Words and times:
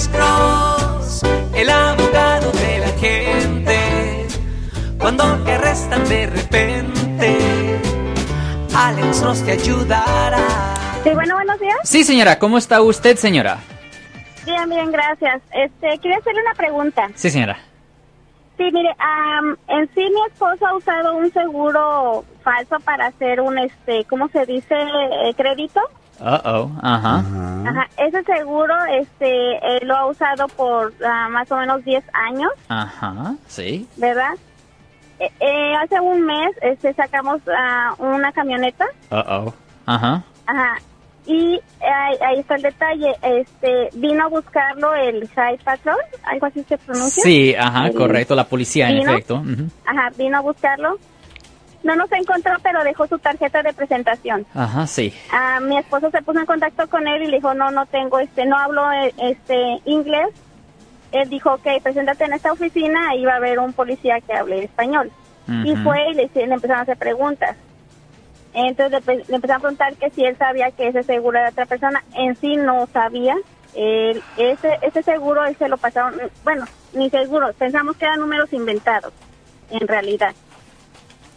Alex 0.00 0.08
Cross, 0.08 1.22
el 1.54 1.68
abogado 1.68 2.50
de 2.52 2.78
la 2.78 2.88
gente. 2.98 4.26
Cuando 4.98 5.24
te 5.44 5.52
arrestan 5.52 6.08
de 6.08 6.26
repente, 6.26 7.38
Alex 8.74 9.20
Cross 9.20 9.44
te 9.44 9.52
ayudará. 9.52 10.74
Sí, 11.04 11.10
bueno, 11.10 11.34
buenos 11.34 11.60
días. 11.60 11.76
Sí, 11.84 12.02
señora, 12.04 12.38
¿cómo 12.38 12.56
está 12.56 12.80
usted, 12.80 13.16
señora? 13.16 13.58
Bien, 14.46 14.70
bien, 14.70 14.90
gracias. 14.90 15.42
Este, 15.52 15.98
quería 15.98 16.16
hacerle 16.16 16.40
una 16.40 16.54
pregunta. 16.54 17.10
Sí, 17.14 17.28
señora. 17.28 17.58
Sí, 18.56 18.70
mire, 18.72 18.96
am, 18.98 19.54
en 19.68 19.86
sí 19.94 20.00
mi 20.00 20.22
esposo 20.32 20.66
ha 20.66 20.76
usado 20.76 21.14
un 21.16 21.30
seguro 21.30 22.24
falso 22.42 22.80
para 22.80 23.08
hacer 23.08 23.42
un, 23.42 23.58
este, 23.58 24.06
¿cómo 24.06 24.28
se 24.28 24.46
dice? 24.46 24.76
Eh, 24.76 25.34
crédito. 25.36 25.82
Uh-oh, 26.20 26.70
ajá. 26.82 27.18
Ajá. 27.66 27.88
Ese 27.96 28.22
seguro, 28.24 28.74
este, 28.90 29.58
lo 29.84 29.96
ha 29.96 30.06
usado 30.06 30.46
por 30.48 30.92
ah, 31.04 31.28
más 31.30 31.50
o 31.50 31.56
menos 31.56 31.84
10 31.84 32.04
años, 32.12 32.50
Ajá, 32.68 33.34
sí. 33.46 33.88
¿verdad? 33.96 34.32
Eh, 35.18 35.30
eh, 35.40 35.74
hace 35.82 35.98
un 36.00 36.22
mes, 36.24 36.50
este, 36.62 36.92
sacamos 36.94 37.40
ah, 37.56 37.94
una 37.98 38.32
camioneta. 38.32 38.86
Uh-oh, 39.10 39.52
ajá. 39.86 40.22
Ajá. 40.46 40.74
Y 41.26 41.60
ahí, 41.80 42.16
ahí 42.26 42.40
está 42.40 42.56
el 42.56 42.62
detalle. 42.62 43.14
Este, 43.22 43.90
vino 43.94 44.24
a 44.24 44.28
buscarlo 44.28 44.94
el 44.94 45.28
High 45.28 45.58
Patrol, 45.58 45.96
algo 46.24 46.46
así 46.46 46.64
se 46.64 46.76
pronuncia. 46.78 47.22
Sí, 47.22 47.54
ajá, 47.54 47.86
El- 47.88 47.94
correcto, 47.94 48.34
la 48.34 48.44
policía, 48.44 48.88
en 48.88 48.98
¿Vino? 49.00 49.12
efecto. 49.12 49.34
ujú. 49.36 49.68
Ajá, 49.86 50.10
vino 50.16 50.38
a 50.38 50.40
buscarlo. 50.40 50.98
No 51.82 51.96
nos 51.96 52.12
encontró, 52.12 52.52
pero 52.62 52.84
dejó 52.84 53.06
su 53.06 53.18
tarjeta 53.18 53.62
de 53.62 53.72
presentación. 53.72 54.46
Ajá, 54.54 54.86
sí. 54.86 55.14
Ah, 55.32 55.60
mi 55.60 55.78
esposo 55.78 56.10
se 56.10 56.20
puso 56.22 56.38
en 56.40 56.46
contacto 56.46 56.88
con 56.88 57.08
él 57.08 57.22
y 57.22 57.26
le 57.28 57.36
dijo, 57.38 57.54
no, 57.54 57.70
no 57.70 57.86
tengo, 57.86 58.18
este, 58.18 58.44
no 58.44 58.56
hablo 58.58 58.90
eh, 58.92 59.14
este 59.18 59.80
inglés. 59.86 60.28
Él 61.12 61.28
dijo, 61.30 61.54
ok, 61.54 61.66
preséntate 61.82 62.24
en 62.24 62.34
esta 62.34 62.52
oficina, 62.52 63.08
ahí 63.10 63.24
va 63.24 63.32
a 63.32 63.36
haber 63.36 63.58
un 63.58 63.72
policía 63.72 64.20
que 64.20 64.32
hable 64.34 64.64
español. 64.64 65.10
Y 65.64 65.74
fue 65.82 66.10
y 66.10 66.14
le, 66.14 66.30
le 66.34 66.42
empezaron 66.54 66.78
a 66.78 66.82
hacer 66.82 66.96
preguntas. 66.96 67.56
Entonces 68.52 69.04
le, 69.06 69.16
le 69.16 69.34
empezaron 69.36 69.56
a 69.56 69.60
preguntar 69.60 69.94
que 69.96 70.10
si 70.10 70.24
él 70.24 70.36
sabía 70.36 70.70
que 70.70 70.88
ese 70.88 71.02
seguro 71.02 71.38
era 71.38 71.46
de 71.48 71.52
otra 71.52 71.66
persona. 71.66 72.02
En 72.14 72.36
sí 72.36 72.56
no 72.56 72.86
sabía. 72.92 73.36
Él- 73.74 74.22
ese, 74.36 74.78
ese 74.82 75.02
seguro 75.02 75.44
él 75.44 75.56
se 75.56 75.68
lo 75.68 75.76
pasaron, 75.78 76.14
bueno, 76.44 76.64
ni 76.92 77.08
seguro, 77.10 77.52
pensamos 77.56 77.96
que 77.96 78.04
eran 78.04 78.18
números 78.20 78.52
inventados, 78.52 79.12
en 79.70 79.86
realidad. 79.86 80.34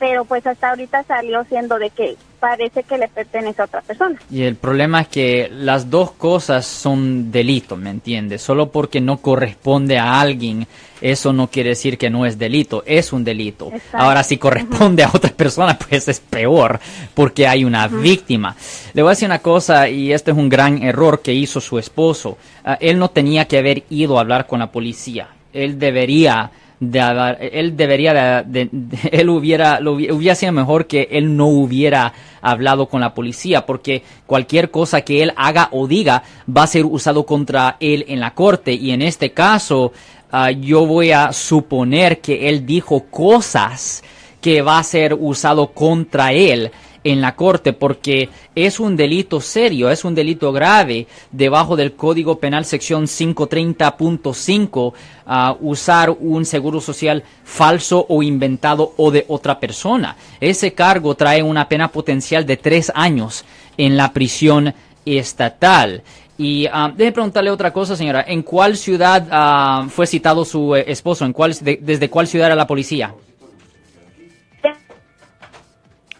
Pero 0.00 0.24
pues 0.24 0.44
hasta 0.46 0.70
ahorita 0.70 1.04
salió 1.04 1.44
siendo 1.44 1.78
de 1.78 1.90
que 1.90 2.16
parece 2.40 2.82
que 2.82 2.96
le 2.96 3.06
pertenece 3.06 3.60
a 3.60 3.66
otra 3.66 3.82
persona. 3.82 4.18
Y 4.30 4.42
el 4.42 4.56
problema 4.56 5.02
es 5.02 5.08
que 5.08 5.50
las 5.52 5.90
dos 5.90 6.12
cosas 6.12 6.64
son 6.64 7.30
delito, 7.30 7.76
¿me 7.76 7.90
entiendes? 7.90 8.40
Solo 8.40 8.72
porque 8.72 9.02
no 9.02 9.18
corresponde 9.18 9.98
a 9.98 10.18
alguien, 10.18 10.66
eso 11.02 11.34
no 11.34 11.48
quiere 11.48 11.70
decir 11.70 11.98
que 11.98 12.08
no 12.08 12.24
es 12.24 12.38
delito, 12.38 12.82
es 12.86 13.12
un 13.12 13.24
delito. 13.24 13.70
Exacto. 13.72 13.98
Ahora, 13.98 14.22
si 14.22 14.38
corresponde 14.38 15.04
a 15.04 15.10
otra 15.12 15.30
persona, 15.30 15.78
pues 15.78 16.08
es 16.08 16.18
peor, 16.18 16.80
porque 17.12 17.46
hay 17.46 17.64
una 17.64 17.86
víctima. 17.86 18.56
Le 18.94 19.02
voy 19.02 19.10
a 19.10 19.12
decir 19.12 19.26
una 19.26 19.40
cosa, 19.40 19.88
y 19.90 20.12
este 20.12 20.30
es 20.30 20.36
un 20.36 20.48
gran 20.48 20.82
error 20.82 21.20
que 21.20 21.34
hizo 21.34 21.60
su 21.60 21.78
esposo. 21.78 22.38
Ah, 22.64 22.78
él 22.80 22.98
no 22.98 23.10
tenía 23.10 23.44
que 23.44 23.58
haber 23.58 23.84
ido 23.90 24.16
a 24.16 24.22
hablar 24.22 24.46
con 24.46 24.60
la 24.60 24.72
policía. 24.72 25.28
Él 25.52 25.78
debería 25.78 26.50
de 26.80 27.50
él 27.52 27.76
debería 27.76 28.42
de, 28.42 28.68
él 29.12 29.28
hubiera 29.28 29.80
lo 29.80 29.96
hubi- 29.96 30.10
hubiera 30.10 30.34
sido 30.34 30.52
mejor 30.52 30.86
que 30.86 31.08
él 31.12 31.36
no 31.36 31.46
hubiera 31.46 32.12
hablado 32.40 32.86
con 32.86 33.02
la 33.02 33.12
policía 33.14 33.66
porque 33.66 34.02
cualquier 34.26 34.70
cosa 34.70 35.02
que 35.02 35.22
él 35.22 35.32
haga 35.36 35.68
o 35.72 35.86
diga 35.86 36.22
va 36.48 36.62
a 36.62 36.66
ser 36.66 36.86
usado 36.86 37.26
contra 37.26 37.76
él 37.80 38.06
en 38.08 38.18
la 38.18 38.32
corte. 38.32 38.72
Y 38.72 38.92
en 38.92 39.02
este 39.02 39.32
caso 39.32 39.92
ah, 40.32 40.50
yo 40.50 40.86
voy 40.86 41.12
a 41.12 41.32
suponer 41.34 42.20
que 42.20 42.48
él 42.48 42.64
dijo 42.64 43.04
cosas 43.10 44.02
que 44.40 44.62
va 44.62 44.78
a 44.78 44.82
ser 44.82 45.12
usado 45.12 45.68
contra 45.72 46.32
él 46.32 46.70
en 47.02 47.20
la 47.20 47.34
corte 47.34 47.72
porque 47.72 48.28
es 48.54 48.78
un 48.78 48.94
delito 48.96 49.40
serio, 49.40 49.90
es 49.90 50.04
un 50.04 50.14
delito 50.14 50.52
grave 50.52 51.06
debajo 51.32 51.74
del 51.76 51.92
Código 51.94 52.38
Penal 52.38 52.64
sección 52.64 53.06
530.5 53.06 54.92
ah, 55.26 55.56
usar 55.60 56.10
un 56.10 56.44
seguro 56.44 56.80
social 56.80 57.22
falso 57.44 58.04
o 58.08 58.22
inventado 58.22 58.92
o 58.96 59.10
de 59.10 59.24
otra 59.28 59.58
persona. 59.58 60.16
Ese 60.40 60.72
cargo 60.72 61.14
trae 61.14 61.42
una 61.42 61.68
pena 61.68 61.88
potencial 61.88 62.44
de 62.46 62.56
tres 62.56 62.92
años 62.94 63.44
en 63.76 63.96
la 63.96 64.12
prisión 64.12 64.74
estatal. 65.06 66.02
Y 66.36 66.66
ah, 66.72 66.90
déjeme 66.90 67.12
preguntarle 67.12 67.50
otra 67.50 67.72
cosa, 67.72 67.96
señora. 67.96 68.24
¿En 68.26 68.42
cuál 68.42 68.76
ciudad 68.76 69.26
ah, 69.30 69.86
fue 69.90 70.06
citado 70.06 70.44
su 70.44 70.74
eh, 70.74 70.84
esposo? 70.88 71.24
¿En 71.24 71.32
cuál, 71.32 71.54
de- 71.60 71.78
¿Desde 71.82 72.08
cuál 72.08 72.26
ciudad 72.26 72.46
era 72.46 72.56
la 72.56 72.66
policía? 72.66 73.14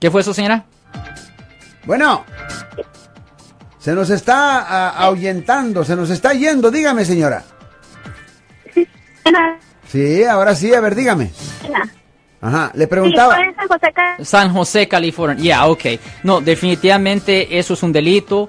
¿Qué 0.00 0.10
fue 0.10 0.20
eso, 0.20 0.34
señora? 0.34 0.64
Bueno, 1.84 2.24
se 3.78 3.92
nos 3.94 4.10
está 4.10 4.60
ah, 4.60 4.88
ahuyentando, 4.98 5.84
se 5.84 5.94
nos 5.96 6.10
está 6.10 6.32
yendo. 6.34 6.70
Dígame, 6.70 7.04
señora. 7.04 7.44
Sí, 9.88 10.24
ahora 10.24 10.54
sí, 10.54 10.74
a 10.74 10.80
ver, 10.80 10.94
dígame. 10.94 11.30
Ajá, 12.40 12.70
le 12.74 12.86
preguntaba. 12.86 13.36
San 13.36 13.68
José 13.68 13.92
Ca- 13.92 14.16
San 14.24 14.52
José, 14.52 14.88
California. 14.88 15.42
Ya, 15.42 15.66
ok. 15.66 15.84
No, 16.22 16.40
definitivamente 16.40 17.58
eso 17.58 17.74
es 17.74 17.82
un 17.82 17.92
delito. 17.92 18.48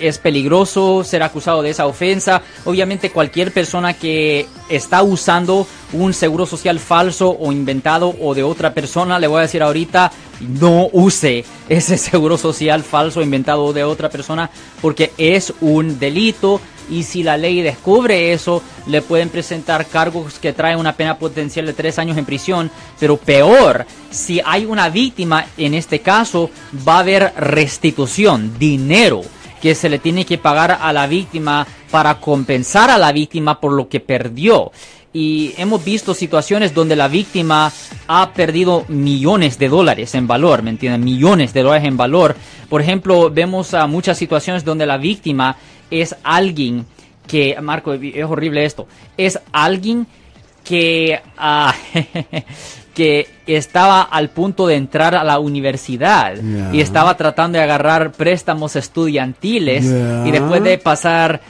Es 0.00 0.18
peligroso 0.18 1.04
ser 1.04 1.22
acusado 1.22 1.62
de 1.62 1.70
esa 1.70 1.86
ofensa. 1.86 2.42
Obviamente 2.64 3.10
cualquier 3.10 3.52
persona 3.52 3.94
que 3.94 4.46
está 4.68 5.02
usando 5.02 5.66
un 5.92 6.14
seguro 6.14 6.46
social 6.46 6.78
falso 6.78 7.36
o 7.38 7.52
inventado 7.52 8.14
o 8.20 8.34
de 8.34 8.42
otra 8.42 8.72
persona, 8.74 9.18
le 9.18 9.26
voy 9.26 9.38
a 9.38 9.42
decir 9.42 9.62
ahorita, 9.62 10.10
no 10.40 10.88
use 10.92 11.44
ese 11.68 11.98
seguro 11.98 12.36
social 12.36 12.82
falso 12.82 13.22
inventado 13.22 13.72
de 13.72 13.84
otra 13.84 14.08
persona 14.08 14.50
porque 14.80 15.11
es 15.18 15.52
un 15.60 15.98
delito 15.98 16.60
y 16.90 17.04
si 17.04 17.22
la 17.22 17.36
ley 17.36 17.62
descubre 17.62 18.32
eso, 18.32 18.62
le 18.86 19.02
pueden 19.02 19.28
presentar 19.28 19.86
cargos 19.86 20.38
que 20.38 20.52
traen 20.52 20.78
una 20.78 20.96
pena 20.96 21.18
potencial 21.18 21.66
de 21.66 21.72
tres 21.72 21.98
años 21.98 22.18
en 22.18 22.24
prisión. 22.24 22.70
Pero 22.98 23.16
peor, 23.16 23.86
si 24.10 24.40
hay 24.44 24.64
una 24.64 24.88
víctima, 24.88 25.46
en 25.56 25.74
este 25.74 26.00
caso, 26.00 26.50
va 26.86 26.96
a 26.96 27.00
haber 27.00 27.32
restitución, 27.36 28.58
dinero 28.58 29.22
que 29.62 29.74
se 29.76 29.88
le 29.88 30.00
tiene 30.00 30.26
que 30.26 30.38
pagar 30.38 30.78
a 30.80 30.92
la 30.92 31.06
víctima 31.06 31.64
para 31.90 32.18
compensar 32.18 32.90
a 32.90 32.98
la 32.98 33.12
víctima 33.12 33.60
por 33.60 33.72
lo 33.72 33.88
que 33.88 34.00
perdió. 34.00 34.72
Y 35.14 35.52
hemos 35.58 35.84
visto 35.84 36.14
situaciones 36.14 36.72
donde 36.72 36.96
la 36.96 37.08
víctima 37.08 37.70
ha 38.06 38.32
perdido 38.32 38.84
millones 38.88 39.58
de 39.58 39.68
dólares 39.68 40.14
en 40.14 40.26
valor, 40.26 40.62
¿me 40.62 40.70
entienden? 40.70 41.04
Millones 41.04 41.52
de 41.52 41.62
dólares 41.62 41.86
en 41.86 41.98
valor. 41.98 42.34
Por 42.68 42.80
ejemplo, 42.80 43.30
vemos 43.30 43.74
muchas 43.88 44.16
situaciones 44.16 44.64
donde 44.64 44.86
la 44.86 44.96
víctima 44.96 45.56
es 45.90 46.16
alguien 46.22 46.86
que, 47.26 47.56
Marco, 47.60 47.92
es 47.92 48.24
horrible 48.24 48.64
esto, 48.64 48.86
es 49.16 49.38
alguien 49.52 50.06
que, 50.64 51.20
ah, 51.38 51.74
que 52.94 53.26
estaba 53.46 54.02
al 54.02 54.28
punto 54.30 54.66
de 54.66 54.76
entrar 54.76 55.14
a 55.14 55.24
la 55.24 55.38
universidad 55.38 56.34
y 56.72 56.80
estaba 56.80 57.16
tratando 57.16 57.58
de 57.58 57.64
agarrar 57.64 58.12
préstamos 58.12 58.76
estudiantiles 58.76 59.84
y 59.84 60.30
después 60.30 60.62
de 60.62 60.78
pasar, 60.78 61.40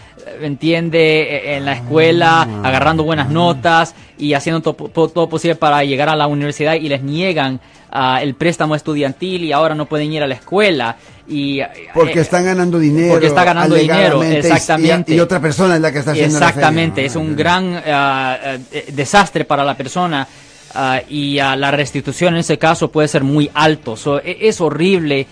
entiende, 0.40 1.22
eh, 1.22 1.56
en 1.56 1.64
la 1.64 1.72
escuela, 1.74 2.42
Ah. 2.42 2.68
agarrando 2.68 3.02
buenas 3.04 3.28
notas 3.28 3.94
y 4.22 4.34
haciendo 4.34 4.60
to- 4.62 4.74
po- 4.76 5.08
todo 5.08 5.28
posible 5.28 5.56
para 5.56 5.82
llegar 5.84 6.08
a 6.08 6.16
la 6.16 6.26
universidad 6.26 6.74
y 6.74 6.88
les 6.88 7.02
niegan 7.02 7.60
ah, 7.90 8.20
el 8.22 8.34
préstamo 8.34 8.74
estudiantil 8.76 9.44
y 9.44 9.52
ahora 9.52 9.74
no 9.74 9.86
pueden 9.86 10.12
ir 10.12 10.22
a 10.22 10.26
la 10.26 10.34
escuela 10.34 10.96
y 11.28 11.60
eh, 11.60 11.68
Porque 11.94 12.20
están 12.20 12.44
ganando 12.44 12.78
dinero. 12.78 13.12
porque 13.12 13.26
está 13.26 13.44
ganando 13.44 13.74
dinero, 13.74 14.22
y- 14.24 14.36
exactamente. 14.36 15.14
Y, 15.14 15.20
otra 15.20 15.40
persona 15.40 15.74
es 15.76 15.80
la 15.80 15.92
que 15.92 15.98
está 15.98 16.12
haciendo 16.12 16.38
la 16.38 16.46
Exactamente, 16.48 16.94
feria. 16.96 17.06
es 17.08 17.16
un 17.16 17.36
gran 17.36 17.82
eh, 17.84 18.58
desastre 18.92 19.44
para 19.44 19.64
la 19.64 19.76
persona 19.76 20.26
ah, 20.74 21.00
y 21.08 21.38
ah, 21.38 21.56
la 21.56 21.70
restitución 21.70 22.34
en 22.34 22.40
ese 22.40 22.58
caso 22.58 22.90
puede 22.90 23.08
ser 23.08 23.24
muy 23.24 23.50
alto. 23.54 23.96
So, 23.96 24.18
e- 24.20 24.38
es 24.48 24.60
horrible 24.60 25.26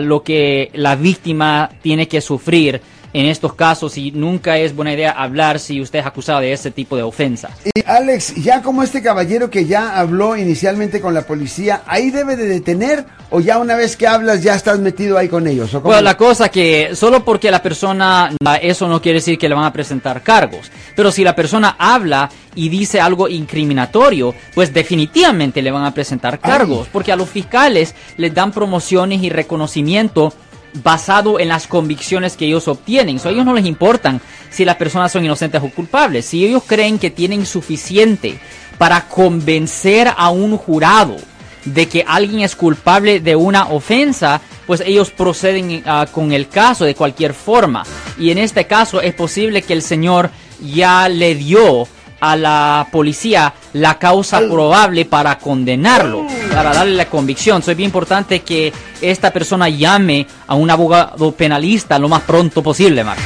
lo 0.00 0.22
que 0.22 0.70
la 0.74 0.96
víctima 0.96 1.70
tiene 1.82 2.06
que 2.06 2.20
sufrir 2.20 2.80
en 3.12 3.26
estos 3.26 3.54
casos 3.54 3.98
y 3.98 4.10
nunca 4.12 4.58
es 4.58 4.74
buena 4.74 4.92
idea 4.92 5.10
hablar 5.10 5.58
si 5.58 5.80
usted 5.80 6.00
es 6.00 6.06
acusado 6.06 6.40
de 6.40 6.52
ese 6.52 6.70
tipo 6.70 6.96
de 6.96 7.02
ofensa. 7.02 7.50
Y 7.74 7.82
Alex, 7.86 8.34
ya 8.36 8.62
como 8.62 8.82
este 8.82 9.02
caballero 9.02 9.50
que 9.50 9.66
ya 9.66 9.98
habló 9.98 10.36
inicialmente 10.36 11.00
con 11.00 11.14
la 11.14 11.22
policía, 11.22 11.82
¿ahí 11.86 12.10
debe 12.10 12.36
de 12.36 12.46
detener 12.46 13.04
o 13.30 13.40
ya 13.40 13.58
una 13.58 13.74
vez 13.74 13.96
que 13.96 14.06
hablas 14.06 14.42
ya 14.42 14.54
estás 14.54 14.78
metido 14.78 15.18
ahí 15.18 15.28
con 15.28 15.46
ellos? 15.46 15.74
¿O 15.74 15.82
cómo? 15.82 15.92
Bueno, 15.92 16.02
la 16.02 16.16
cosa 16.16 16.48
que 16.48 16.94
solo 16.94 17.24
porque 17.24 17.50
la 17.50 17.62
persona, 17.62 18.30
eso 18.60 18.88
no 18.88 19.00
quiere 19.00 19.18
decir 19.18 19.38
que 19.38 19.48
le 19.48 19.54
van 19.54 19.64
a 19.64 19.72
presentar 19.72 20.22
cargos. 20.22 20.70
Pero 20.96 21.10
si 21.10 21.24
la 21.24 21.34
persona 21.34 21.76
habla 21.78 22.30
y 22.54 22.68
dice 22.68 23.00
algo 23.00 23.28
incriminatorio, 23.28 24.34
pues 24.54 24.72
definitivamente 24.72 25.62
le 25.62 25.70
van 25.70 25.84
a 25.84 25.94
presentar 25.94 26.38
cargos. 26.38 26.88
Porque 26.92 27.12
a 27.12 27.16
los 27.16 27.28
fiscales 27.28 27.94
les 28.16 28.34
dan 28.34 28.52
promociones 28.52 29.22
y 29.22 29.30
reconocimiento 29.30 30.32
basado 30.74 31.38
en 31.38 31.48
las 31.48 31.66
convicciones 31.66 32.36
que 32.36 32.46
ellos 32.46 32.68
obtienen. 32.68 33.18
So, 33.18 33.28
a 33.28 33.32
ellos 33.32 33.44
no 33.44 33.54
les 33.54 33.66
importan 33.66 34.20
si 34.50 34.64
las 34.64 34.76
personas 34.76 35.12
son 35.12 35.24
inocentes 35.24 35.62
o 35.62 35.70
culpables. 35.70 36.26
Si 36.26 36.44
ellos 36.44 36.62
creen 36.66 36.98
que 36.98 37.10
tienen 37.10 37.46
suficiente 37.46 38.38
para 38.78 39.08
convencer 39.08 40.12
a 40.16 40.30
un 40.30 40.56
jurado 40.56 41.16
de 41.64 41.88
que 41.88 42.04
alguien 42.06 42.40
es 42.40 42.56
culpable 42.56 43.20
de 43.20 43.36
una 43.36 43.68
ofensa, 43.68 44.40
pues 44.66 44.80
ellos 44.80 45.10
proceden 45.10 45.82
ah, 45.86 46.06
con 46.10 46.32
el 46.32 46.48
caso 46.48 46.84
de 46.84 46.94
cualquier 46.94 47.34
forma. 47.34 47.84
Y 48.18 48.30
en 48.30 48.38
este 48.38 48.66
caso 48.66 49.00
es 49.00 49.14
posible 49.14 49.62
que 49.62 49.72
el 49.72 49.82
señor 49.82 50.30
ya 50.60 51.08
le 51.08 51.34
dio 51.34 51.86
a 52.22 52.36
la 52.36 52.86
policía 52.92 53.52
la 53.72 53.98
causa 53.98 54.38
probable 54.38 55.04
para 55.04 55.36
condenarlo, 55.38 56.24
para 56.54 56.72
darle 56.72 56.94
la 56.94 57.06
convicción. 57.06 57.60
es 57.66 57.76
bien 57.76 57.88
importante 57.88 58.42
que 58.42 58.72
esta 59.00 59.32
persona 59.32 59.68
llame 59.68 60.28
a 60.46 60.54
un 60.54 60.70
abogado 60.70 61.32
penalista 61.32 61.98
lo 61.98 62.08
más 62.08 62.22
pronto 62.22 62.62
posible, 62.62 63.02
Mark. 63.02 63.22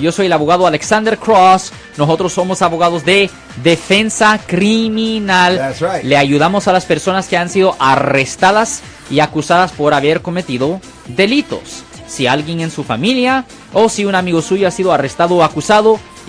Yo 0.00 0.10
soy 0.10 0.26
el 0.26 0.32
abogado 0.32 0.66
Alexander 0.66 1.18
Cross. 1.18 1.70
Nosotros 1.98 2.32
somos 2.32 2.62
abogados 2.62 3.04
de 3.04 3.28
defensa 3.62 4.40
criminal. 4.46 5.74
Le 6.02 6.16
ayudamos 6.16 6.66
a 6.66 6.72
las 6.72 6.86
personas 6.86 7.28
que 7.28 7.36
han 7.36 7.50
sido 7.50 7.76
arrestadas 7.78 8.80
y 9.10 9.20
acusadas 9.20 9.72
por 9.72 9.92
haber 9.92 10.22
cometido 10.22 10.80
delitos. 11.08 11.84
Si 12.06 12.26
alguien 12.26 12.60
en 12.60 12.70
su 12.70 12.84
familia 12.84 13.44
o 13.74 13.90
si 13.90 14.06
un 14.06 14.14
amigo 14.14 14.40
suyo 14.40 14.66
ha 14.66 14.70
sido 14.70 14.92
arrestado 14.94 15.36
o 15.36 15.42
acusado, 15.42 16.00